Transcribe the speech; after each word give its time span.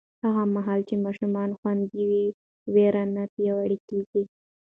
هغه 0.23 0.43
مهال 0.55 0.79
چې 0.87 0.95
ماشومان 1.05 1.49
خوندي 1.59 2.01
وي، 2.09 2.25
ویره 2.73 3.03
نه 3.15 3.23
پیاوړې 3.33 3.77
کېږي. 3.87 4.23